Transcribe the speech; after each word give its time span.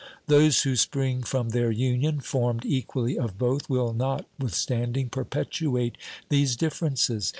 Those 0.25 0.63
who 0.63 0.75
spring 0.77 1.21
from 1.21 1.49
their 1.49 1.69
union, 1.69 2.21
formed 2.21 2.65
equally 2.65 3.19
of 3.19 3.37
both, 3.37 3.69
will 3.69 3.93
notwithstanding 3.93 5.09
perpetuate 5.09 5.95
these 6.27 6.55
differences. 6.55 7.29